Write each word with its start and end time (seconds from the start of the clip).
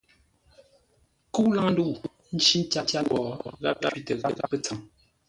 Nkə́u 1.27 1.49
laŋə́-ndə̂u 1.55 1.91
ə́ 1.97 2.01
ncí 2.35 2.57
tyátə́ 2.71 3.01
wó, 3.11 3.21
gháp 3.61 3.79
cwítə 3.91 4.13
gháp 4.21 4.39
pə́tsəm. 4.51 4.79